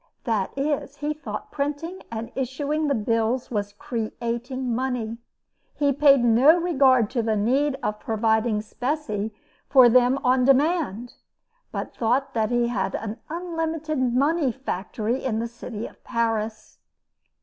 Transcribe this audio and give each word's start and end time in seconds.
That 0.23 0.51
is, 0.57 0.95
he 0.97 1.13
thought 1.13 1.51
printing 1.51 1.99
and 2.11 2.31
issuing 2.33 2.87
the 2.87 2.95
bills 2.95 3.51
was 3.51 3.71
creating 3.73 4.73
money. 4.73 5.19
He 5.75 5.93
paid 5.93 6.23
no 6.23 6.57
regard 6.59 7.07
to 7.11 7.21
the 7.21 7.35
need 7.35 7.77
of 7.83 7.99
providing 7.99 8.61
specie 8.63 9.31
for 9.69 9.89
them 9.89 10.17
on 10.23 10.43
demand, 10.43 11.13
but 11.71 11.95
thought 11.95 12.33
he 12.49 12.69
had 12.69 12.95
an 12.95 13.19
unlimited 13.29 13.99
money 13.99 14.51
factory 14.51 15.23
in 15.23 15.37
the 15.37 15.45
city 15.47 15.85
of 15.85 16.03
Paris. 16.03 16.79